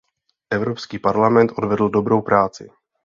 Evropský 0.49 0.99
parlament 0.99 1.51
odvedl 1.55 1.89
dobrou 1.89 2.21
práci. 2.21 2.69